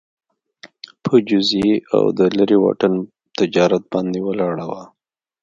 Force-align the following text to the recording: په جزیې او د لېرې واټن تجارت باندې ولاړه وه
په 1.03 1.13
جزیې 1.29 1.73
او 1.95 2.03
د 2.17 2.19
لېرې 2.35 2.57
واټن 2.63 2.93
تجارت 3.37 3.83
باندې 3.93 4.19
ولاړه 4.27 4.65
وه 4.71 4.83